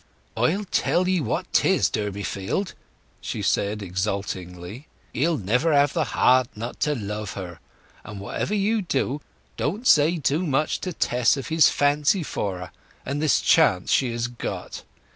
[0.35, 2.73] "I'll tell 'ee what 'tis, Durbeyfield,"
[3.21, 7.59] said she exultingly; "he'll never have the heart not to love her.
[8.03, 9.21] But whatever you do,
[9.57, 12.71] don't zay too much to Tess of his fancy for her,
[13.05, 14.81] and this chance she has got.